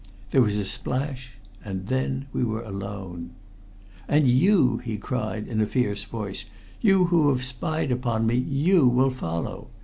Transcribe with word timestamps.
There 0.31 0.41
was 0.41 0.57
a 0.57 0.65
splash, 0.65 1.33
and 1.63 1.85
then 1.85 2.25
we 2.33 2.43
were 2.43 2.63
alone. 2.63 3.35
'And 4.07 4.27
you!' 4.27 4.79
he 4.79 4.97
cried 4.97 5.47
in 5.47 5.61
a 5.61 5.67
fierce 5.67 6.05
voice 6.05 6.45
'you 6.79 7.05
who 7.13 7.29
have 7.29 7.43
spied 7.43 7.91
upon 7.91 8.25
me 8.25 8.33
you 8.35 8.87
will 8.87 9.11
follow! 9.11 9.69